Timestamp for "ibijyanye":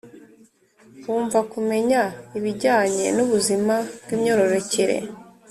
2.37-3.05